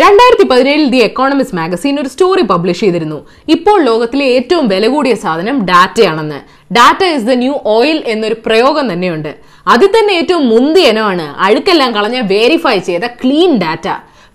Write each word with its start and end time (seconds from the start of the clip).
രണ്ടായിരത്തി 0.00 0.44
പതിനേഴിൽ 0.50 0.84
the 0.92 0.98
Economist 1.06 1.56
magazine 1.58 1.94
ഒരു 2.00 2.10
സ്റ്റോറി 2.12 2.42
പബ്ലിഷ് 2.50 2.82
ചെയ്തിരുന്നു. 2.84 3.18
ഇപ്പോൾ 3.54 3.78
ലോകത്തിലെ 3.88 4.26
ഏറ്റവും 4.36 4.64
വില 4.72 4.86
കൂടിയ 4.94 5.14
സാധനം 5.22 5.56
ഡാറ്റയാണെന്ന്. 5.70 6.38
Data 6.76 7.02
is 7.14 7.26
the 7.30 7.34
new 7.42 7.54
oil 7.76 7.98
എന്നൊരു 8.12 8.36
പ്രയോഗം 8.46 8.92
തന്നെയുണ്ട്. 8.92 9.32
അതിൽ 9.74 9.90
തന്നെ 9.96 10.12
ഏറ്റവും 10.20 10.44
മുന്തിയ 10.52 10.92
ഇനമാണ്. 10.92 11.26
അഴുക്കെല്ലാം 11.46 11.90
കളഞ്ഞ 11.96 12.20
വേരിഫൈ 12.34 12.76
ചെയ്ത 12.90 13.06
ക്ലീൻ 13.22 13.52
ഡാറ്റ 13.64 13.88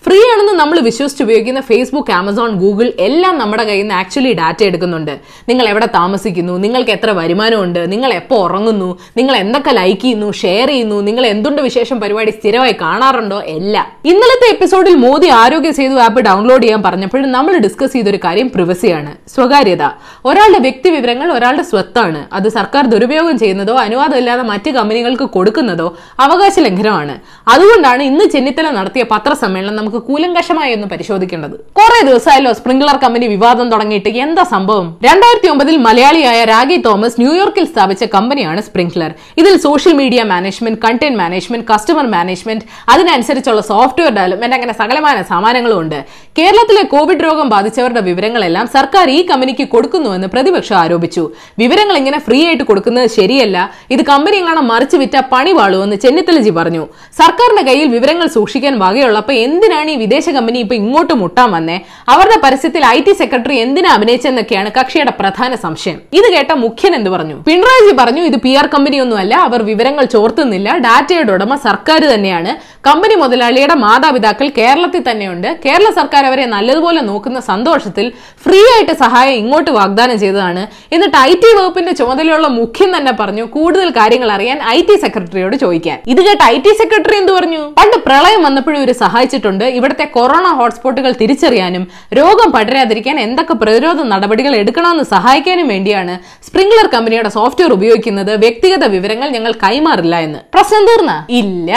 ഫ്രീ 0.05 0.17
ആണെന്ന് 0.31 0.53
നമ്മൾ 0.53 0.79
വിശ്വസിച്ച് 0.79 1.23
ഉപയോഗിക്കുന്ന 1.23 1.61
ഫേസ്ബുക്ക് 1.61 2.11
ആമസോൺ 2.11 2.49
ഗൂഗിൾ 2.51 2.93
എല്ലാം 2.99 3.37
നമ്മുടെ 3.37 3.63
കയ്യിൽ 3.63 3.83
നിന്ന് 3.83 3.95
ആക്ച്വലി 3.95 4.33
ഡാറ്റ 4.33 4.63
എടുക്കുന്നുണ്ട്. 4.63 5.11
നിങ്ങൾ 5.49 5.65
എവിടെ 5.67 5.85
താമസിക്കുന്നു? 5.85 6.53
നിങ്ങൾക്ക് 6.57 6.91
എത്ര 6.91 7.09
വരുമാനമുണ്ട്? 7.09 7.91
നിങ്ങൾ 7.91 8.13
എപ്പോൾ 8.13 8.35
ഉറങ്ങുന്നു? 8.35 8.99
നിങ്ങൾ 9.17 9.35
എന്തൊക്കെ 9.35 9.71
ലൈക്ക് 9.71 10.01
ചെയ്യുന്നു? 10.01 10.31
ഷെയർ 10.31 10.67
ചെയ്യുന്നു? 10.67 11.01
നിങ്ങൾ 11.01 11.25
എന്തുണ്ട് 11.25 11.61
വിശേഷം? 11.61 11.99
പരിപാടി 11.99 12.31
സ്ഥിരമായി 12.31 12.75
കാണാറുണ്ടോ? 12.81 13.39
എല്ലാം. 13.55 13.85
ഇന്നലത്തെ 14.05 14.49
എപ്പിസോഡിൽ 14.49 14.95
മോദി 14.95 15.27
ആരോഗ്യ 15.27 15.71
സേതു 15.71 15.93
ആപ്പ് 15.93 16.21
ഡൗൺലോഡ് 16.21 16.63
ചെയ്യാൻ 16.63 16.83
പറഞ്ഞപ്പോഴും 16.83 17.31
നമ്മൾ 17.31 17.57
ഡിസ്കസ് 17.57 17.93
ചെയ്തൊരു 17.93 18.19
കാര്യം 18.25 18.49
പ്രിവസിയാണ് 18.49 19.13
സ്വകാര്യത. 19.35 19.83
ഒരാളുടെ 20.25 20.59
വ്യക്തി 20.59 20.89
വിവരങ്ങൾ 20.89 21.31
ഒരാളുടെ 21.31 21.63
സ്വത്താണ്. 21.63 22.25
അത് 22.33 22.49
സർക്കാർ 22.49 22.85
ദുരുപയോഗം 22.85 23.37
ചെയ്യുന്നതോ 23.39 23.75
അനുവാദമില്ലാതെ 23.75 24.43
മറ്റ് 24.43 24.71
കമ്പനികൾക്ക് 24.71 25.23
കൊടുക്കുന്നതോ 25.23 25.97
അവകാശ 26.19 26.59
ലംഘനമാണ്. 26.59 27.17
അതുകൊണ്ടാണ് 27.47 28.03
ഇന്ന് 28.03 28.25
ചെന്നിത്തല 28.25 28.69
നടത്തിയ 28.69 29.03
പത്രസമ്മേളനം 29.11 29.75
നമുക്ക് 29.75 29.92
കൂലങ്കഷമായി 29.99 30.73
ഒന്ന് 30.73 30.87
പരിശോധിക്കേണ്ടത്. 30.87 31.55
കുറെ 31.79 32.05
ദിവസമായല്ലോ 32.05 32.53
സ്പ്രിംഗ്ലർ 32.53 32.97
കമ്പനി 33.03 33.27
വിവാദം 33.27 33.71
തുടങ്ങിയിട്ട് 33.71 34.09
എന്താ 34.09 34.43
സംഭവം? 34.43 34.97
രണ്ടായിരത്തി 35.03 35.47
ഒമ്പതിൽ 35.47 35.77
മലയാളിയായ 35.77 36.43
രാഗി 36.43 36.77
തോമസ് 36.77 37.21
ന്യൂയോർക്കിൽ 37.21 37.65
സ്ഥാപിച്ച 37.65 38.03
കമ്പനിയാണ് 38.03 38.61
സ്പ്രിംഗ്ലർ. 38.61 39.11
ഇതിൽ 39.37 39.57
social 39.57 39.93
media 39.93 40.23
management 40.23 40.79
content 40.87 41.17
management 41.17 41.67
customer 41.73 42.07
management 42.07 42.65
അതിനനുസരിച്ചുള്ള 42.89 43.61
സോഫ്റ്റ്വെയർ 43.61 44.11
ഡെവലപ്മെന്റ് 44.13 44.55
അങ്ങനെ 44.55 44.73
സകലമായ 44.73 45.23
സാമാനങ്ങളും 45.29 45.79
ഉണ്ട്. 45.79 46.05
കേരളത്തിലെ 46.39 46.81
കോവിഡ് 46.83 47.23
രോഗം 47.23 47.49
ബാധിച്ചവരുടെ 47.49 48.01
വിവരങ്ങളെല്ലാം 48.01 48.67
സർക്കാർ 48.67 49.09
ഈ 49.09 49.25
കമ്പനിക്ക് 49.25 49.67
കൊടുക്കുന്നുവെന്ന് 49.67 50.27
പ്രതിപക്ഷം 50.27 50.75
ആരോപിച്ചു. 50.75 51.31
വിവരങ്ങൾ 51.59 51.97
ഇങ്ങനെ 51.97 52.19
ഫ്രീ 52.19 52.45
ആയിട്ട് 52.45 52.63
കൊടുക്കുന്നത് 52.63 53.09
ശരിയല്ല. 53.09 53.71
ഇത് 53.91 54.01
കമ്പനി 54.01 54.35
എങ്ങാനും 54.35 54.67
മറിച്ച് 54.67 54.97
വിറ്റ 54.97 55.15
പണി 55.31 55.51
വാളുവെന്ന് 55.51 55.95
ചെന്നിത്തലജി 55.95 56.49
പറഞ്ഞു. 56.49 56.87
സർക്കാരിന്റെ 57.17 57.71
കയ്യിൽ 57.71 57.87
വിവരങ്ങൾ 57.87 58.27
സൂക്ഷിക്കാൻ 58.27 58.79
വകയുള്ളപ്പോൾ 58.79 59.33
എന്തിനാണ് 59.33 59.82
ഈ 59.89 59.95
വിദേശ 59.95 60.29
കമ്പനി 60.29 60.59
ഇപ്പൊ 60.59 60.75
ഇങ്ങോട്ട് 60.75 61.13
മുട്ടാൻ 61.13 61.51
വന്നേ. 61.51 61.77
അവരുടെ 62.09 62.39
പരസ്യത്തിൽ 62.43 62.85
ഐ 62.85 62.99
ടി 62.99 63.11
സെക്രട്ടറി 63.11 63.55
എന്തിനാ 63.55 63.93
അഭിനയിച്ചെന്നൊക്കെയാണ് 63.93 64.71
കക്ഷിയുടെ 64.79 65.11
പ്രധാന 65.11 65.55
സംശയം. 65.55 66.01
ഇത് 66.13 66.27
കേട്ട 66.35 66.51
മുഖ്യൻ 66.51 66.95
എന്ത് 66.95 67.09
പറഞ്ഞു? 67.09 67.35
പിണറായി 67.47 67.93
പറഞ്ഞു 68.01 68.21
ഇത് 68.21 68.37
പി 68.37 68.53
ആർ 68.55 68.67
കമ്പനിയൊന്നുമല്ല 68.67 69.33
അവർ 69.35 69.61
വിവരങ്ങൾ 69.61 70.05
ചോർത്തുന്നില്ല 70.05 70.77
ഡാറ്റയുടെ 70.77 71.31
ഉടമ 71.31 71.55
സർക്കാർ 71.55 72.01
തന്നെയാണ്. 72.13 72.51
കമ്പനി 72.87 73.15
മുതലാളിയുടെ 73.15 73.73
മാതാപിതാക്കൾ 73.73 74.49
കേരളത്തിൽ 74.49 75.03
തന്നെയുണ്ട്. 75.11 75.59
കേരള 75.65 75.89
സർക്കാർ 75.99 76.25
അവരെ 76.25 76.45
നല്ലതുപോലെ 76.45 77.01
നോക്കുന്ന 77.01 77.39
സന്തോഷത്തിൽ 77.39 78.11
ഫ്രീ 78.45 78.59
ആയിട്ട് 78.73 78.91
സഹായം 78.91 79.33
ഇങ്ങോട്ട് 79.33 79.71
വാഗ്ദാനം 79.71 80.19
ചെയ്തതാണ്. 80.19 80.67
എന്നിട്ട് 80.91 81.17
ഐ 81.17 81.33
ടി 81.33 81.49
വകുപ്പിന്റെ 81.57 81.91
ചുമതലയുള്ള 81.91 82.47
മുഖ്യൻ 82.47 82.97
തന്നെ 82.97 83.11
പറഞ്ഞു 83.11 83.43
കൂടുതൽ 83.43 83.89
കാര്യങ്ങൾ 83.89 84.31
അറിയാൻ 84.31 84.59
ഐ 84.67 84.81
ടി 84.81 84.95
സെക്രട്ടറിയോട് 84.95 85.55
ചോദിക്കാൻ. 85.55 85.99
ഇത് 86.07 86.21
കേട്ട് 86.27 86.43
ഐ 86.43 86.57
ടി 86.57 86.69
സെക്രട്ടറി 86.69 87.17
എന്ത് 87.17 87.31
പറഞ്ഞു? 87.31 87.61
പണ്ട് 87.79 87.97
പ്രളയം 87.97 88.43
വന്നപ്പോഴും 88.43 88.79
ഇവർ 88.81 88.91
സഹായിച്ചിട്ടുണ്ട്. 88.91 89.65
ഇവിടുത്തെ 89.73 90.05
കൊറോണ 90.05 90.47
ഹോട്ട്സ്പോട്ടുകൾ 90.59 91.11
തിരിച്ചറിയാനും 91.21 91.83
രോഗം 92.13 92.51
പടരാതിരിക്കാൻ 92.51 93.19
എന്തൊക്കെ 93.19 93.53
പ്രതിരോധ 93.53 94.01
നടപടികൾ 94.13 94.55
എടുക്കണമെന്ന് 94.55 95.03
സഹായിക്കാനും 95.03 95.67
വേണ്ടിയാണ് 95.67 96.15
സ്പ്രിംഗ്ലർ 96.47 96.87
കമ്പനിയുടെ 96.87 97.29
സോഫ്റ്റ്വെയർ 97.29 97.73
ഉപയോഗിക്കുന്നത്. 97.73 98.33
വ്യക്തിഗത 98.37 98.85
വിവരങ്ങൾ 98.85 99.29
ഞങ്ങൾ 99.29 99.51
കൈമാറില്ല 99.63 100.15
എന്ന്. 100.15 100.39
പ്രശ്നം 100.53 100.85
തീർന്ന? 100.85 101.25
ഇല്ല. 101.29 101.71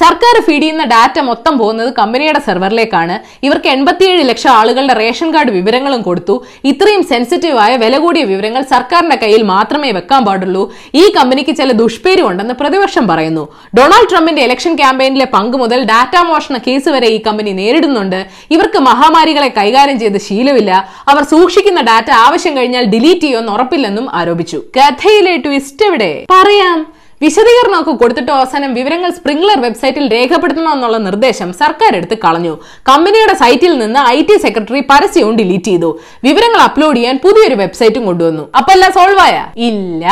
സർക്കാർ 0.00 0.40
ഫീഡ് 0.44 0.62
ചെയ്യുന്ന 0.62 0.84
ഡാറ്റ 0.84 1.20
മൊത്തം 1.20 1.58
പോകുന്നത് 1.58 1.94
കമ്പനിയുടെ 1.94 2.38
സെർവറിലേക്കാണ് 2.38 3.18
ഇവർക്ക് 3.46 3.68
എൺപത്തിയേഴ് 3.68 4.28
ലക്ഷം 4.28 4.50
ആളുകളുടെ 4.50 4.94
റേഷൻ 4.94 5.34
കാർഡ് 5.34 5.50
വിവരങ്ങളും 5.50 6.02
കൊടുത്തു. 6.02 6.44
ഇത്രയും 6.64 7.02
സെൻസിറ്റീവായ 7.02 7.76
വില 7.76 7.98
കൂടിയ 7.98 8.24
വിവരങ്ങൾ 8.24 8.62
സർക്കാരിന്റെ 8.62 9.16
കയ്യിൽ 9.16 9.42
മാത്രമേ 9.42 9.90
വെക്കാൻ 9.90 10.24
പാടുള്ളൂ. 10.24 10.72
ഈ 10.94 11.12
കമ്പനിക്ക് 11.16 11.56
ചില 11.56 11.72
ദുഷ്പേരും 11.72 12.28
ഉണ്ടെന്ന് 12.28 12.54
പ്രതിപക്ഷം 12.54 13.08
പറയുന്നു. 13.08 13.48
ഡൊണാൾഡ് 13.78 14.10
ട്രംപിന്റെ 14.10 14.42
ഇലക്ഷൻ 14.42 14.74
ക്യാമ്പയിനിലെ 14.76 15.24
പങ്ക് 15.24 15.56
മുതൽ 15.56 15.84
ഡാറ്റ 15.84 16.16
മോഷണ 16.16 16.56
കേസ് 16.56 16.88
വരെ 16.88 17.06
ഈ 17.06 17.22
കമ്പനി 17.22 17.50
നേരിടുന്നുണ്ട്. 17.50 18.26
ഇവർക്ക് 18.50 18.78
മഹാമാരികളെ 18.78 19.48
കൈകാര്യം 19.48 20.00
ചെയ്ത് 20.00 20.18
ശീലമില്ല. 20.18 20.88
അവർ 21.08 21.22
സൂക്ഷിക്കുന്ന 21.22 21.80
ഡാറ്റ 21.80 22.10
ആവശ്യം 22.10 22.56
കഴിഞ്ഞാൽ 22.56 22.84
ഡിലീറ്റ് 22.84 23.20
ചെയ്യുമെന്ന് 23.20 23.52
ഉറപ്പില്ലെന്നും 23.52 24.14
ആരോപിച്ചു. 24.14 24.62
കഥയിലെ 24.76 25.36
ട്വിസ്റ്റ് 25.36 25.86
എവിടെ? 25.86 26.24
പറയാം. 26.30 26.93
വിശദീകരണമൊക്കെ 27.24 27.92
കൊടുത്തിട്ട് 28.00 28.32
അവസാനം 28.36 28.70
വിവരങ്ങൾ 28.78 29.10
സ്പ്രിംഗ്ലർ 29.18 29.58
വെബ്സൈറ്റിൽ 29.64 30.04
രേഖപ്പെടുത്തണമെന്നുള്ള 30.14 30.96
നിർദ്ദേശം 31.04 31.48
സർക്കാർ 31.60 31.92
എടുത്ത് 31.98 32.16
കളഞ്ഞു. 32.24 32.54
കമ്പനിയുടെ 32.90 33.34
സൈറ്റിൽ 33.42 33.72
നിന്ന് 33.82 34.00
ഐ 34.16 34.18
ടി 34.28 34.36
സെക്രട്ടറി 34.44 34.80
പരസ്യവും 34.90 35.34
ഡിലീറ്റ് 35.40 35.70
ചെയ്തു. 35.70 35.90
വിവരങ്ങൾ 36.26 36.60
അപ്ലോഡ് 36.68 36.98
ചെയ്യാൻ 36.98 37.16
പുതിയൊരു 37.24 37.56
വെബ്സൈറ്റും 37.62 38.04
കൊണ്ടുവന്നു. 38.08 38.44
അപ്പൊ 38.58 38.72
എല്ലാം 38.76 38.92
സോൾവ് 38.98 39.22
ആയ 39.26 39.36
ഇല്ല. 39.68 40.04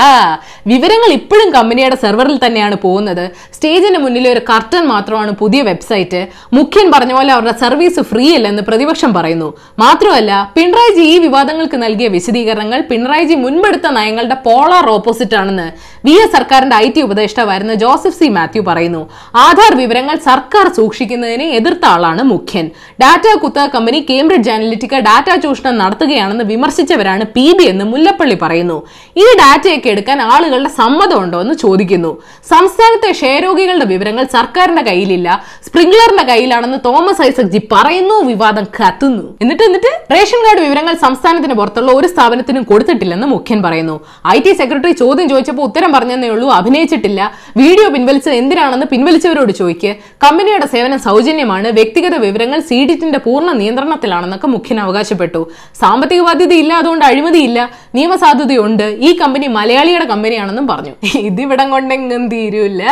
വിവരങ്ങൾ 0.72 1.10
ഇപ്പോഴും 1.18 1.48
കമ്പനിയുടെ 1.56 1.98
സെർവറിൽ 2.04 2.36
തന്നെയാണ് 2.44 2.78
പോകുന്നത്. 2.86 3.24
സ്റ്റേജിന് 3.56 4.00
മുന്നിൽ 4.04 4.26
ഒരു 4.34 4.42
കർട്ടൻ 4.50 4.84
മാത്രമാണ് 4.92 5.34
പുതിയ 5.42 5.62
വെബ്സൈറ്റ്. 5.70 6.22
മുഖ്യൻ 6.58 6.88
പറഞ്ഞ 6.94 7.12
പോലെ 7.18 7.32
അവരുടെ 7.36 7.56
സർവീസ് 7.64 8.00
ഫ്രീ 8.12 8.26
അല്ലെന്ന് 8.38 8.64
പ്രതിപക്ഷം 8.70 9.12
പറയുന്നു. 9.18 9.50
മാത്രമല്ല 9.84 10.32
പിണറായിജി 10.56 11.04
ഈ 11.14 11.18
വിവാദങ്ങൾക്ക് 11.26 11.80
നൽകിയ 11.84 12.08
വിശദീകരണങ്ങൾ 12.16 12.80
പിണറായിജി 12.92 13.38
മുൻപെടുത്ത 13.44 13.86
നയങ്ങളുടെ 13.98 14.38
പോളാർ 14.48 14.86
ഓപ്പോസിറ്റ് 14.96 15.38
ആണെന്ന് 15.42 15.68
വി 16.06 16.16
എസ് 16.22 16.34
സർക്കാരിന്റെ 16.38 16.76
ഐ 16.84 16.86
ടി 16.96 17.01
ഉപദേഷ്ടാവായിരുന്ന 17.06 17.74
ജോസഫ് 17.82 18.18
സി 18.20 18.28
മാത്യു 18.36 18.62
പറയുന്നു 18.68 19.02
ആധാർ 19.46 19.72
വിവരങ്ങൾ 19.82 20.16
സർക്കാർ 20.28 20.66
സൂക്ഷിക്കുന്നതിനെ 20.78 21.46
എതിർത്ത 21.58 21.84
ആളാണ് 21.94 22.22
മുഖ്യൻ. 22.32 22.66
ഡാറ്റ 23.02 23.26
കുത്ത 23.44 23.66
കമ്പനി 23.74 24.00
കേംബ്രിഡ്ജ് 24.10 24.52
അനലിറ്റിക്ക 24.56 25.00
ഡാറ്റ 25.08 25.30
ചൂഷണം 25.44 25.76
നടത്തുകയാണെന്ന് 25.82 26.46
വിമർശിച്ചവരാണ് 26.52 27.24
പി 27.36 27.46
ബി 27.58 27.64
എന്ന് 27.72 27.84
മുല്ലപ്പള്ളി 27.92 28.36
പറയുന്നു. 28.44 28.78
ഈ 29.22 29.26
ഡാറ്റയൊക്കെ 29.42 29.90
എടുക്കാൻ 29.94 30.18
ആളുകളുടെ 30.32 30.72
സമ്മതം 30.80 31.18
ഉണ്ടോ 31.24 31.40
എന്ന് 31.44 31.56
ചോദിക്കുന്നു. 31.64 32.12
സംസ്ഥാനത്തെ 32.52 33.10
ക്ഷയരോഗികളുടെ 33.18 33.86
വിവരങ്ങൾ 33.94 34.24
സർക്കാരിന്റെ 34.36 34.84
കയ്യിലില്ല 34.90 35.28
സ്പ്രിംഗ്ലറിന്റെ 35.66 36.24
കയ്യിലാണെന്ന് 36.30 36.78
തോമസ് 36.88 37.22
ഐസക് 37.28 37.52
ജി 37.54 37.60
പറയുന്നു 37.74 38.16
വിവാദം 38.30 38.64
കത്തുന്നു. 38.78 39.24
എന്നിട്ട് 39.42 39.62
എന്നിട്ട് 39.68 39.90
റേഷൻ 40.14 40.40
കാർഡ് 40.46 40.62
വിവരങ്ങൾ 40.66 40.94
സംസ്ഥാനത്തിന് 41.06 41.54
പുറത്തുള്ള 41.60 41.90
ഒരു 41.98 42.08
സ്ഥാപനത്തിനും 42.12 42.64
കൊടുത്തിട്ടില്ലെന്ന് 42.70 43.28
മുഖ്യൻ 43.34 43.58
പറയുന്നു. 43.66 43.96
ഐ 44.36 44.38
ടി 44.46 44.52
സെക്രട്ടറി 44.60 44.92
ചോദ്യം 45.02 45.26
ചോദിച്ചപ്പോൾ 45.32 45.66
ഉത്തരം 45.68 45.90
പറഞ്ഞതേ 45.96 46.28
ഉള്ളൂ 46.34 46.48
അഭിനയിച്ചിട്ടില്ല 46.92 47.20
വീഡിയോ 47.62 47.86
പിൻവലിച്ചത് 47.94 48.34
എന്തിനാണെന്ന് 48.40 48.86
പിൻവലിച്ചവരോട് 48.92 49.52
ചോദിക്കുക 49.60 49.92
കമ്പനിയുടെ 50.24 50.66
സേവനം 50.74 50.98
സൗജന്യമാണ്. 51.06 51.68
വ്യക്തിഗത 51.78 52.14
വിവരങ്ങൾ 52.26 52.58
സീഡിറ്റിന്റെ 52.70 53.18
പൂർണ 53.26 53.48
നിയന്ത്രണത്തിലാണെന്നൊക്കെ 53.60 54.48
മുഖ്യൻ 54.54 54.78
അവകാശപ്പെട്ടു. 54.84 55.42
സാമ്പത്തിക 55.82 56.20
ബാധ്യത 56.28 56.54
ഇല്ല 56.62 56.72
അതുകൊണ്ട് 56.82 57.04
അഴിമതിയില്ല. 57.10 57.58
നിയമസാധ്യതയുണ്ട് 57.96 58.86
ഈ 59.08 59.12
കമ്പനി 59.22 59.48
മലയാളിയുടെ 59.58 60.06
കമ്പനിയാണെന്നും 60.12 60.68
പറഞ്ഞു. 60.72 60.94
ഇതിവിടം 61.30 61.68
കൊണ്ടെങ്കും 61.74 62.24
തീരൂല്ല 62.34 62.82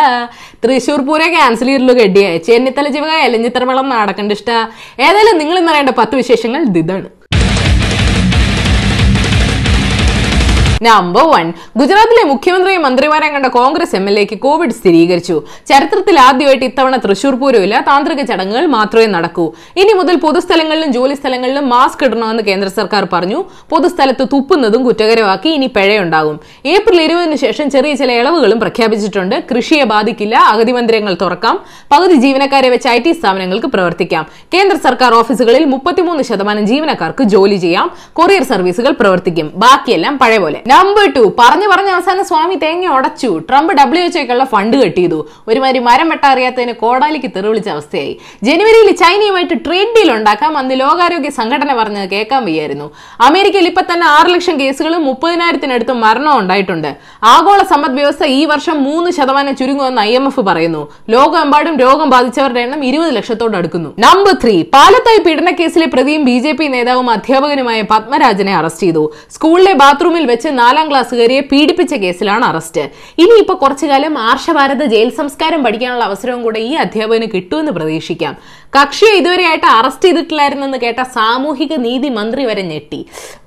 തൃശൂർ 0.64 1.00
പൂര 1.08 1.22
ക്യാൻസൽ 1.36 1.68
ചെയ്തിട്ടുള്ള 1.70 1.96
ഗഡിയായ 2.02 2.36
ചെന്നിത്തല 2.48 2.88
ജീവക 2.96 3.14
എലഞ്ഞിത്തറമളം 3.28 3.88
നടക്കണ്ട 3.94 4.32
ഇഷ്ട 4.40 4.50
ഏതായാലും 5.06 5.38
നിങ്ങൾ 5.42 5.56
ഇന്നറിയേണ്ട 5.62 5.94
പത്ത് 6.02 6.14
വിശേഷങ്ങൾ 6.22 6.62
ഇതാണ്. 6.82 7.08
നമ്പർ 10.86 11.24
വൺ 11.32 11.46
ഗുജറാത്തിലെ 11.78 12.22
മുഖ്യമന്ത്രിയും 12.28 12.82
മന്ത്രിമാരെയും 12.82 13.32
കണ്ട 13.34 13.48
കോൺഗ്രസ് 13.56 13.94
എം 13.96 14.04
എൽ 14.10 14.18
എക്ക് 14.20 14.36
കോവിഡ് 14.44 14.74
സ്ഥിരീകരിച്ചു. 14.76 15.34
ചരിത്രത്തിൽ 15.70 16.16
ആദ്യമായിട്ട് 16.18 16.64
ഇത്തവണ 16.68 16.96
തൃശൂർ 16.96 17.34
പൂരമില്ല. 17.40 17.84
താന്ത്രിക 17.88 18.22
ചടങ്ങുകൾ 18.30 18.64
മാത്രമേ 18.74 19.06
നടക്കൂ. 19.14 19.44
ഇനി 19.80 19.92
മുതൽ 19.92 20.16
പൊതുസ്ഥലങ്ങളിലും 20.24 20.92
ജോലി 20.92 21.14
സ്ഥലങ്ങളിലും 21.14 21.68
മാസ്ക് 21.68 22.04
ഇടണമെന്ന് 22.06 22.44
കേന്ദ്ര 22.48 22.68
സർക്കാർ 22.78 23.08
പറഞ്ഞു. 23.14 23.40
പൊതുസ്ഥലത്ത് 23.72 24.26
തുപ്പുന്നതും 24.32 24.84
കുറ്റകരമാക്കി 24.84 25.48
ഇനി 25.48 25.68
പിഴയുണ്ടാകും. 25.76 26.40
ഏപ്രിൽ 26.74 27.00
ഇരുപതിന് 27.02 27.36
ശേഷം 27.44 27.70
ചെറിയ 27.76 27.92
ചില 27.94 28.10
ഇളവുകളും 28.12 28.60
പ്രഖ്യാപിച്ചിട്ടുണ്ട്. 28.60 29.36
കൃഷിയെ 29.52 29.84
ബാധിക്കില്ല. 29.84 30.34
അഗതി 30.54 30.72
മന്ദിരങ്ങൾ 30.78 31.16
തുറക്കാം. 31.24 31.58
പകുതി 31.92 32.18
ജീവനക്കാരെ 32.24 32.70
വെച്ച് 32.76 32.88
ഐ 32.88 32.98
ടി 32.98 33.12
സ്ഥാപനങ്ങൾക്ക് 33.12 33.66
പ്രവർത്തിക്കാം. 33.66 34.26
കേന്ദ്ര 34.54 34.78
സർക്കാർ 34.88 35.12
ഓഫീസുകളിൽ 35.20 35.64
മുപ്പത്തിമൂന്ന് 35.74 36.24
ശതമാനം 36.32 36.66
ജീവനക്കാർക്ക് 36.72 37.22
ജോലി 37.36 37.60
ചെയ്യാം. 37.66 37.86
കൊറിയർ 38.12 38.42
സർവീസുകൾ 38.54 38.92
പ്രവർത്തിക്കും. 39.04 39.48
ബാക്കിയെല്ലാം 39.66 40.18
പഴയ 40.18 40.38
പോലെ. 40.38 40.60
നമ്പർ 40.70 41.04
ടു 41.16 41.22
പറഞ്ഞു 41.38 41.66
പറഞ്ഞ 41.72 41.90
അവസാനം 41.96 42.24
സ്വാമി 42.30 42.56
തേങ്ങ 42.62 42.86
ഉടച്ചു. 42.96 43.28
ട്രംപ് 43.48 43.70
ഡബ്ല്യു 43.78 44.00
എച്ച് 44.06 44.18
എച്ച്ഒക്കുള്ള 44.20 44.44
ഫണ്ട് 44.52 44.74
കെട്ടി 44.80 45.00
ചെയ്തു 45.02 45.18
ഒരുമാതിരി 45.50 45.80
മരം 45.86 46.08
വെട്ടാറിയാത്തതിന് 46.12 46.72
കോടാലിക്ക് 46.82 47.28
തെറിവിളിച്ച 47.36 47.68
അവസ്ഥയായി. 47.74 48.12
ജനുവരിയിൽ 48.46 48.88
ചൈനയുമായിട്ട് 49.02 49.56
ട്രേഡ് 49.66 49.92
ഡീൽ 49.96 50.10
ഉണ്ടാക്കാം 50.16 50.56
അന്ന് 50.60 50.74
ലോകാരോഗ്യ 50.80 51.30
സംഘടന 51.38 51.74
പറഞ്ഞത് 51.78 52.08
കേൾക്കാൻ 52.14 52.42
വയ്യായിരുന്നു. 52.48 52.88
അമേരിക്കയിൽ 53.28 53.68
ഇപ്പൊ 53.70 53.84
തന്നെ 53.92 54.06
ആറ് 54.16 54.28
ലക്ഷം 54.34 54.58
കേസുകളും 54.62 55.02
മുപ്പതിനായിരത്തിനടുത്ത് 55.10 55.96
മരണവും 56.04 56.38
ഉണ്ടായിട്ടുണ്ട്. 56.42 56.90
ആഗോള 57.34 57.62
സമ്പദ് 57.72 57.96
വ്യവസ്ഥ 58.00 58.28
ഈ 58.38 58.42
വർഷം 58.52 58.76
മൂന്ന് 58.88 59.12
ശതമാനം 59.18 59.56
ചുരുങ്ങുമെന്ന് 59.62 60.02
ഐ 60.10 60.12
എം 60.20 60.26
എഫ് 60.32 60.44
പറയുന്നു. 60.50 60.82
ലോകമെമ്പാടും 61.16 61.78
രോഗം 61.84 62.10
ബാധിച്ചവരുടെ 62.16 62.62
എണ്ണം 62.66 62.84
ഇരുപത് 62.90 63.14
ലക്ഷത്തോട് 63.18 63.56
അടുക്കുന്നു. 63.62 63.92
നമ്പർ 64.06 64.36
ത്രീ 64.44 64.56
പാലത്തായി 64.76 65.22
പീഡനക്കേസിലെ 65.28 65.88
പ്രതിയും 65.96 66.24
ബി 66.30 66.36
ജെ 66.46 66.54
പി 66.60 66.68
നേതാവും 66.76 67.10
അധ്യാപകനുമായ 67.16 67.80
പത്മരാജനെ 67.94 68.54
അറസ്റ്റ് 68.60 68.86
ചെയ്തു. 68.86 69.04
സ്കൂളിലെ 69.36 69.74
ബാത്റൂമിൽ 69.84 70.26
വെച്ച് 70.32 70.48
നാലാം 70.60 70.86
ക്ലാസ്സുകാരിയെ 70.90 71.42
പീഡിപ്പിച്ച 71.50 71.94
കേസിലാണ് 72.04 72.44
അറസ്റ്റ്. 72.50 72.84
ഇനിയിപ്പോൾ 73.22 73.58
കുറച്ചു 73.62 73.86
കാലം 73.90 74.14
ആർഷഭാരത 74.28 74.84
ജയിൽ 74.94 75.10
സംസ്കാരം 75.20 75.60
പഠിക്കാനുള്ള 75.66 76.04
അവസരവും 76.10 76.40
കൂടെ 76.46 76.60
ഈ 76.70 76.72
അധ്യാപകന് 76.84 77.28
കിട്ടുമെന്ന് 77.34 77.74
പ്രതീക്ഷിക്കാം. 77.78 78.34
കക്ഷിയെ 78.76 79.12
ഇതുവരെയായിട്ട് 79.20 79.68
അറസ്റ്റ് 79.76 80.06
ചെയ്തിട്ടില്ലായിരുന്നെന്ന് 80.08 80.78
കേട്ട 80.82 81.00
സാമൂഹിക 81.14 81.72
നീതി 81.86 82.08
മന്ത്രി 82.18 82.42
വരെ 82.48 82.62
ഞെട്ടി. 82.70 83.00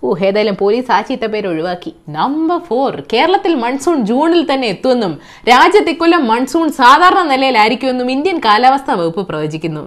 ഓ 0.03 0.15
ഏതായാലും 0.27 0.55
പോലീസ് 0.61 0.89
ആ 0.95 0.97
ചീത്തപ്പേര് 1.09 1.47
ഒഴിവാക്കി. 1.51 1.91
നമ്പർ 2.17 2.59
ഫോർ 2.69 2.93
കേരളത്തിൽ 3.13 3.53
മൺസൂൺ 3.63 3.97
ജൂണിൽ 4.09 4.41
തന്നെ 4.51 4.67
എത്തുമെന്നും 4.73 5.13
രാജ്യത്ത് 5.51 5.93
ഇക്കൊല്ലം 5.95 6.23
മൺസൂൺ 6.31 6.67
സാധാരണ 6.81 7.21
നിലയിലായിരിക്കുമെന്നും 7.31 8.09
ഇന്ത്യൻ 8.15 8.39
കാലാവസ്ഥാ 8.47 8.95
വകുപ്പ് 9.01 9.23
പ്രവചിക്കുന്നു. 9.29 9.83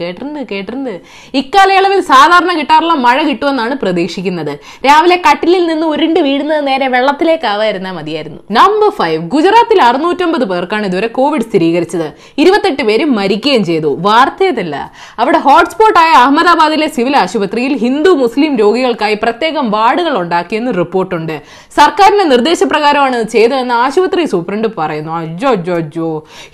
കേട്ടിട്ടുണ്ട് 0.00 0.40
കേട്ടിട്ടുണ്ട്. 0.50 0.94
ഇക്കാലയളവിൽ 1.40 2.00
സാധാരണ 2.12 2.52
കിട്ടാറുള്ള 2.58 2.94
മഴ 3.06 3.18
കിട്ടുമെന്നാണ് 3.22 3.74
പ്രതീക്ഷിക്കുന്നത്. 3.82 4.52
രാവിലെ 4.86 5.16
കട്ടിലിൽ 5.26 5.64
നിന്ന് 5.70 5.86
ഉരുണ്ട് 5.94 6.20
വീഴുന്നത് 6.34 6.66
നേരെ 6.66 6.86
വെള്ളത്തിലേക്കാവായിരുന്നാൽ 6.88 7.92
മതിയായിരുന്നു. 7.92 8.40
നമ്പർ 8.50 8.90
ഫൈവ് 8.98 9.20
ഗുജറാത്തിൽ 9.34 9.82
അറുന്നൂറ്റമ്പത് 9.82 10.44
പേർക്കാണ് 10.52 10.86
ഇതുവരെ 10.86 11.08
കോവിഡ് 11.18 11.42
സ്ഥിരീകരിച്ചത്. 11.42 12.06
ഇരുപത്തെട്ട് 12.38 12.82
പേരും 12.82 13.14
മരിക്കുകയും 13.18 13.64
ചെയ്തു. 13.64 13.90
വാർത്തയതല്ല. 14.06 14.76
അവിടെ 15.18 15.38
ഹോട്ട്സ്പോട്ടായ 15.38 16.10
അഹമ്മദാബാദിലെ 16.22 16.86
സിവിൽ 16.96 17.16
ആശുപത്രിയിൽ 17.16 17.74
ഹിന്ദു 17.84 18.10
മുസ്ലിം 18.22 18.56
രോഗികൾക്കായി 18.62 19.14
പ്രത്യേകം 19.22 19.70
വാർഡുകൾ 19.70 20.18
ഉണ്ടാക്കിയെന്ന് 20.18 20.72
റിപ്പോർട്ടുണ്ട്. 20.78 21.36
സർക്കാരിന്റെ 21.76 22.24
നിർദ്ദേശപ്രകാരമാണ് 22.24 23.22
ചെയ്തതെന്ന് 23.34 23.74
ആശുപത്രി 23.74 24.24
സൂപ്രണ്ട് 24.24 24.68
പറയുന്നു. 24.78 25.12
അജോ 25.12 25.54
ജോ 25.96 26.08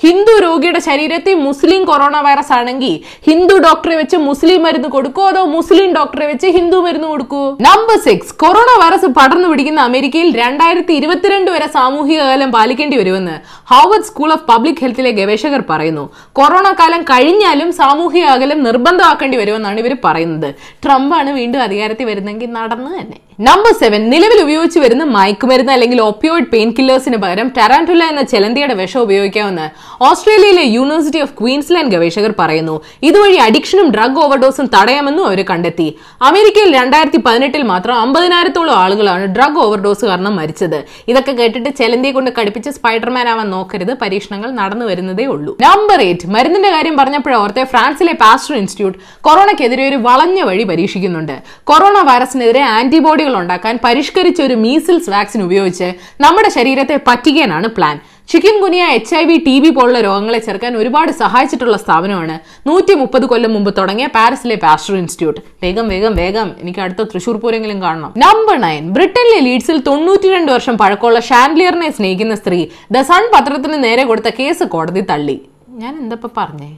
ഹിന്ദു 0.05 0.35
രോഗിയുടെ 0.43 0.81
ശരീരത്തിൽ 0.89 1.35
മുസ്ലിം 1.35 1.85
കൊറോണ 1.85 2.17
വൈറസ് 2.27 2.53
ആണെങ്കിൽ 2.59 2.95
ഹിന്ദു 3.31 3.57
ഡോക്ടറെ 3.67 3.97
വെച്ച് 3.97 4.17
മുസ്ലിം 4.17 4.63
മരുന്ന് 4.63 4.89
കൊടുക്കൂ? 4.89 5.23
അതോ 5.31 5.45
മുസ്ലിം 5.57 5.89
ഡോക്ടറെ 5.95 6.27
വെച്ച് 6.27 6.47
ഹിന്ദു 6.47 6.77
മരുന്ന് 6.77 7.09
കൊടുക്കൂ? 7.09 7.43
നമ്പർ 7.61 7.99
സിക്സ് 8.07 8.35
കൊറോണ 8.35 8.71
വൈറസ് 8.83 9.07
പടർന്നു 9.07 9.49
പിടിക്കുന്ന 9.49 9.70
അമേരിക്കയിൽ 9.79 10.37
രണ്ടായിരത്തി 10.37 10.93
ഇരുപത്തിരണ്ട് 10.93 11.51
വരെ 11.51 11.67
സാമൂഹിക 11.67 12.21
കാലം 12.21 12.51
പാലിക്കേണ്ടി 12.51 12.97
വരുമെന്ന് 12.97 13.41
ഹാർവർഡ് 13.71 14.05
സ്കൂൾ 14.05 14.33
ഓഫ് 14.33 14.47
പബ്ലിക് 14.49 14.83
ഹെൽത്തിലെ 14.83 15.11
ഗവേഷകർ 15.11 15.65
പറയുന്നു. 15.71 16.13
കൊറോണ 16.33 16.73
കാലം 16.73 17.03
കഴിഞ്ഞാലും 17.03 17.73
സാമൂഹിക 17.73 18.25
അകലം 18.25 18.63
നിർബന്ധമാക്കേണ്ടി 18.63 19.37
വരുമെന്നാണ് 19.37 19.79
ഇവർ 19.79 19.97
പറയുന്നത്. 20.05 20.55
ട്രംപാണ് 20.85 21.31
വീണ്ടും 21.31 21.63
അധികാരത്തിൽ 21.63 22.05
വരുന്നെങ്കിൽ 22.05 22.51
നടന്നു 22.53 22.91
തന്നെ. 22.99 23.19
നമ്പർ 23.47 23.73
സെവൻ 23.81 24.01
നിലവിൽ 24.13 24.39
ഉപയോഗിച്ച് 24.43 24.79
വരുന്ന 24.83 25.05
മയക്കുമരുന്ന് 25.13 25.73
അല്ലെങ്കിൽ 25.75 25.99
ഒപ്പിയോയിഡ് 26.07 26.49
പെയിൻ 26.53 26.71
കില്ലേഴ്സിന് 26.79 27.19
പകരം 27.23 27.49
ടെറാൻഡുല 27.59 28.03
എന്ന 28.13 28.23
ചെലന്തിയുടെ 28.33 28.75
വിഷം 28.81 29.01
ഉപയോഗിക്കാമെന്ന് 29.07 29.67
ഓസ്ട്രേലിയയിലെ 30.09 30.65
യൂണിവേഴ്സിറ്റി 30.77 31.21
ഓഫ് 31.25 31.33
ക്വീൻസ്ലാൻഡ് 31.41 31.93
ഗവേഷകർ 31.95 32.33
പറയുന്നു. 32.41 32.75
ഇതുവഴി 33.03 33.37
അഡിക്ഷനും 33.45 33.87
ഡ്രഗ് 33.95 34.21
ഓവർഡോസും 34.25 34.67
തടയാമെന്നും 34.75 35.25
അവർ 35.29 35.41
കണ്ടെത്തി. 35.51 35.89
അമേരിക്കയിൽ 36.23 36.75
രണ്ടായിരത്തി 36.81 37.21
പതിനെട്ടിൽ 37.29 37.63
മാത്രം 37.63 37.95
അമ്പതിനായിരത്തോളം 38.01 38.75
ആളുകളാണ് 38.83 39.25
ഡ്രഗ് 39.37 39.59
ഓവർഡോസ് 39.65 40.05
കാരണം 40.11 40.37
മരിച്ചത്. 40.41 40.79
ഇതൊക്കെ 41.13 41.35
കേട്ടിട്ട് 41.41 41.73
ചെലന്തിയെ 41.81 42.13
കൊണ്ട് 42.19 42.33
കടുപ്പിച്ച് 42.41 42.73
സ്പൈഡർമാൻ 42.77 43.29
ആവാൻ 43.33 43.51
നോക്കരുത്. 43.57 43.95
പരീക്ഷണങ്ങൾ 44.03 44.53
നടന്നു 44.61 44.87
വരുന്നതേ 44.91 45.29
ഉള്ളൂ. 45.37 45.55
നമ്പർ 45.67 46.01
എയ്റ്റ് 46.09 46.33
മരുന്നിന്റെ 46.37 46.73
കാര്യം 46.77 46.97
പറഞ്ഞപ്പോഴോർത്തെ 47.03 47.65
ഫ്രാൻസിലെ 47.73 48.17
പാസ്റ്റർ 48.25 48.57
ഇൻസ്റ്റിറ്റ്യൂട്ട് 48.61 49.01
കൊറോണയ്ക്കെതിരെ 49.29 49.89
ഒരു 49.89 50.01
വളഞ്ഞ 50.11 50.41
വഴി 50.51 50.67
പരീക്ഷിക്കുന്നുണ്ട്. 50.75 51.37
കൊറോണ 51.73 51.99
വൈറസിനെതിരെ 52.13 52.65
ആന്റിബോഡികൾ 52.77 53.29
ഉണ്ടാക്കാൻ 53.39 53.79
പരിഷ്കരിച്ച 53.85 54.43
ഒരു 54.43 54.55
മീസിൽസ് 54.55 55.11
വാക്സിൻ 55.11 55.43
ഉപയോഗിച്ച് 55.43 55.93
നമ്മുടെ 56.21 56.49
ശരീരത്തെ 56.49 57.01
പറ്റിക്കാനാണ് 57.09 57.69
plan 57.69 57.99
chikungunya 58.63 58.83
H 58.97 59.15
I 59.15 59.25
V 59.25 59.37
T 59.47 59.61
B 59.61 59.71
പോലുള്ള 59.71 60.01
രോഗങ്ങളെ 60.01 60.39
ചെറുക്കാൻ 60.39 60.77
ഒരുപാട് 60.77 61.13
സഹായിച്ചിട്ടുള്ള 61.13 61.77
സ്ഥാപനമാണ് 61.77 62.39
നൂറ്റി 62.69 62.95
മുപ്പത് 62.95 63.27
കൊല്ലം 63.27 63.53
മുമ്പ് 63.55 63.71
തുടങ്ങിയ 63.79 64.07
പാരീസിലെ 64.07 64.55
പാസ്റ്റർ 64.55 64.97
ഇൻസ്റ്റിറ്റ്യൂട്ട്. 64.97 65.41
വേഗം 65.63 65.89
വേഗം 65.89 66.15
വേഗം. 66.15 66.55
എനിക്ക് 66.63 66.81
അടുത്ത 66.81 67.03
തൃശൂർ 67.13 67.37
പൂരെങ്കിലും 67.37 67.83
കാണണം. 67.83 68.13
നമ്പർ 68.17 68.59
നയൻ 68.67 68.93
ബ്രിട്ടനിലെ 68.99 69.41
ലീഡ്സിൽ 69.41 69.81
തൊണ്ണൂറ്റിരണ്ട് 69.89 70.53
വർഷം 70.53 70.77
പഴക്കമുള്ള 70.77 71.21
ഷാൻഡ്ലിയറിനെ 71.21 71.91
സ്നേഹിക്കുന്ന 71.91 72.35
സ്ത്രീ 72.35 72.67
ദ 72.97 73.03
സൺ 73.11 73.25
പത്രത്തിന് 73.35 73.85
നേരെ 73.85 74.05
കൊടുത്ത 74.05 74.29
കേസ് 74.39 74.65
കോടതി 74.65 75.01
തള്ളി. 75.01 75.37
ഞാൻ 75.69 75.93
എന്തപ്പോ 76.03 76.31
പറഞ്ഞേ? 76.37 76.71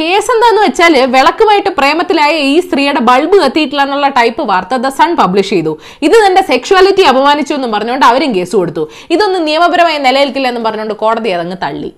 കേസ് 0.00 0.30
എന്താന്ന് 0.34 0.60
വെച്ചാൽ 0.64 0.94
വിളക്കുമായിട്ട് 1.14 1.70
പ്രേമത്തിലായ 1.78 2.34
ഈ 2.50 2.60
സ്ത്രീയുടെ 2.66 3.00
ബൾബ് 3.08 3.36
കത്തിയിട്ടില്ല 3.42 3.82
എന്നുള്ള 3.86 4.08
ടൈപ്പ് 4.18 4.42
വാർത്ത 4.50 4.74
ദ 4.84 4.90
സൺ 4.98 5.10
പബ്ലിഷ് 5.20 5.50
ചെയ്തു. 5.54 5.72
ഇത് 6.06 6.14
തന്റെ 6.24 6.42
സെക്ഷുവാലിറ്റി 6.50 7.04
അപമാനിച്ചു 7.12 7.54
എന്ന് 7.58 7.68
പറഞ്ഞുകൊണ്ട് 7.74 8.06
അവരും 8.10 8.30
കേസ് 8.36 8.54
കൊടുത്തു. 8.60 8.84
ഇതൊന്നും 9.14 9.42
നിയമപരമായി 9.48 9.98
നിലനിൽക്കില്ല 10.06 10.48
എന്ന് 10.52 10.62
പറഞ്ഞുകൊണ്ട് 10.68 10.96
കോടതി 11.02 11.30
അതങ്ങ് 11.36 11.58
തള്ളി. 11.64 11.90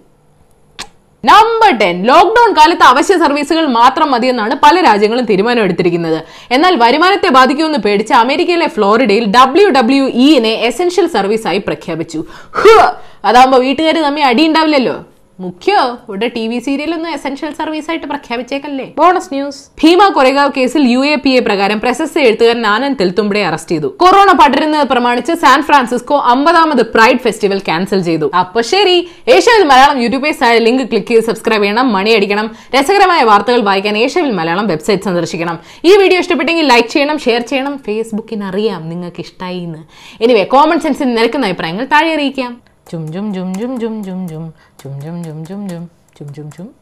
നമ്പർ 1.24 1.70
ടെൻ 1.80 1.96
ലോക്ക്ഡൌൺ 2.10 2.50
കാലത്ത് 2.56 2.84
അവശ്യ 2.92 3.14
സർവീസുകൾ 3.24 3.64
മാത്രം 3.78 4.08
മതിയെന്നാണ് 4.14 4.54
പല 4.64 4.80
രാജ്യങ്ങളും 4.88 5.24
തീരുമാനമെടുത്തിരിക്കുന്നത്. 5.30 6.18
എന്നാൽ 6.56 6.74
വരുമാനത്തെ 6.84 7.30
ബാധിക്കുമെന്ന് 7.38 7.80
പേടിച്ച് 7.86 8.14
അമേരിക്കയിലെ 8.24 8.68
ഫ്ലോറിഡയിൽ 8.74 9.24
ഡബ്ല്യു 9.38 9.68
ഡബ്ല്യു 9.78 10.04
ഇനെ 10.26 10.54
എസെൻഷ്യൽ 10.68 11.06
സർവീസായി 11.16 11.62
പ്രഖ്യാപിച്ചു. 11.70 12.20
അതാകുമ്പോൾ 12.54 12.88
അതാകുമ്പോ 13.28 13.58
വീട്ടുകാർ 13.66 13.98
തമ്മിൽ 14.06 14.24
അടിയുണ്ടാവില്ലല്ലോ. 14.32 14.96
മുഖ്യോ? 15.42 15.78
ഇവിടെ 16.08 16.26
ടി 16.34 16.48
വി 16.48 16.58
സീരിയലൊന്നും 16.58 17.10
എസെൻഷ്യൽ 17.12 17.52
സർവീസ് 17.52 17.90
ആയിട്ട് 17.90 18.06
പ്രഖ്യാപിച്ചേക്കല്ലേ. 18.06 18.84
ബോണസ് 18.98 19.30
ന്യൂസ് 19.34 19.60
ഭീമ 19.80 20.08
കൊരേഗാവ് 20.08 20.52
കേസിൽ 20.56 20.82
യു 20.90 20.98
എ 20.98 21.16
പി 21.16 21.30
എ 21.38 21.40
പ്രകാരം 21.40 21.80
പ്രശസ്ത 21.80 22.18
എഴുത്തുകാരൻ 22.18 22.66
ആനന്ദ് 22.66 22.98
തെൽത്തുംബടെ 23.00 23.40
അറസ്റ്റ് 23.48 23.70
ചെയ്തു. 23.70 23.86
കൊറോണ 24.02 24.32
പടരുന്നത് 24.32 24.88
പ്രമാണിച്ച് 24.88 25.32
സാൻ 25.32 25.62
ഫ്രാൻസിസ്കോ 25.62 26.16
അമ്പതാമത് 26.32 26.82
പ്രൈഡ് 26.94 27.18
ഫെസ്റ്റിവൽ 27.18 27.58
ക്യാൻസൽ 27.58 28.02
ചെയ്തു. 28.02 28.30
അപ്പൊ 28.40 28.60
ശരി. 28.72 28.96
ഏഷ്യവിൽ 29.36 29.64
മലയാളം 29.72 30.02
യൂട്യൂബ് 30.02 30.44
ആയ 30.48 30.58
ലിങ്ക് 30.58 30.84
ക്ലിക്ക് 30.90 31.08
ചെയ്ത് 31.08 31.24
സബ്സ്ക്രൈബ് 31.30 31.62
ചെയ്യണം. 31.62 31.92
മണി 31.92 32.10
അടിക്കണം. 32.10 32.56
രസകരമായ 32.76 33.22
വാർത്തകൾ 33.30 33.60
വായിക്കാൻ 33.60 33.98
ഏഷ്യവിൽ 33.98 34.30
മലയാളം 34.40 34.66
വെബ്സൈറ്റ് 34.66 35.02
സന്ദർശിക്കണം. 35.02 35.58
ഈ 35.84 35.96
വീഡിയോ 36.02 36.20
ഇഷ്ടപ്പെട്ടെങ്കിൽ 36.20 36.68
ലൈക്ക് 36.72 36.88
ചെയ്യണം 36.88 37.18
ഷെയർ 37.18 37.40
ചെയ്യണം. 37.40 37.78
ഫേസ്ബുക്കിന് 37.78 38.44
അറിയാം 38.44 38.88
നിങ്ങൾക്ക് 38.88 39.20
ഇഷ്ടമായി 39.20 39.58
എന്ന് 39.58 39.82
എനിവേ 40.24 40.44
കോമൺ 40.44 40.80
സെൻസിൽ 40.80 41.14
നിരക്കുന്ന 41.14 41.50
അഭിപ്രായങ്ങൾ 41.50 41.84
താഴെ 41.84 42.14
അറിയിക്കാം. 42.14 42.73
Jum 42.86 43.10
jum 43.10 43.32
jum 43.32 43.52
jum 43.54 43.78
jum 43.80 44.02
jum 44.02 44.28
jum 44.28 44.52
jum 44.78 45.00
jum 45.00 45.22
jum 45.24 45.44
jum 45.44 45.68
jum 45.68 45.88
jum 46.14 46.32
jum 46.32 46.50
jum 46.50 46.72